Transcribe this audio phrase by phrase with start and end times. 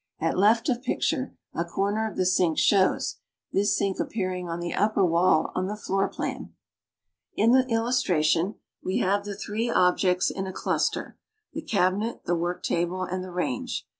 [0.19, 3.17] At left of picture, a corner of the sink shows,
[3.53, 6.55] this sink appearing on the upper wall on the floor plan.
[7.35, 11.19] In the illustration we have the three objects in a cluster—
[11.53, 13.85] the cabinet, the work table, and the range.